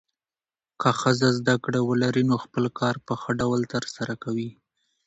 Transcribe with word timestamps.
که 0.81 0.89
ښځه 0.99 1.27
زده 1.39 1.55
کړه 1.63 1.79
ولري، 1.83 2.23
نو 2.29 2.35
خپل 2.43 2.65
کار 2.79 2.95
په 3.05 3.13
ښه 3.21 3.31
ډول 3.41 3.61
ترسره 3.73 4.13
کوي. 4.23 4.49